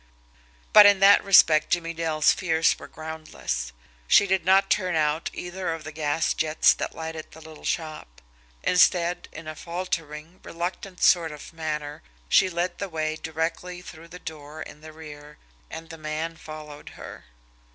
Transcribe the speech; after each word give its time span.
But 0.73 0.87
in 0.87 0.99
that 1.01 1.23
respect 1.23 1.69
Jimmie 1.69 1.93
Dale's 1.93 2.31
fears 2.31 2.79
were 2.79 2.87
groundless. 2.87 3.71
She 4.07 4.25
did 4.25 4.43
not 4.43 4.71
turn 4.71 4.95
out 4.95 5.29
either 5.31 5.71
of 5.75 5.83
the 5.83 5.91
gas 5.91 6.33
jets 6.33 6.73
that 6.73 6.95
lighted 6.95 7.29
the 7.33 7.39
little 7.39 7.63
shop; 7.65 8.19
instead, 8.63 9.29
in 9.31 9.47
a 9.47 9.53
faltering, 9.53 10.39
reluctant 10.41 11.03
sort 11.03 11.31
of 11.31 11.53
manner, 11.53 12.01
she 12.27 12.49
led 12.49 12.79
the 12.79 12.89
way 12.89 13.15
directly 13.15 13.79
through 13.83 14.07
the 14.07 14.17
door 14.17 14.63
in 14.63 14.81
the 14.81 14.91
rear, 14.91 15.37
and 15.69 15.91
the 15.91 15.99
man 15.99 16.35
followed 16.35 16.93
her. 16.97 17.25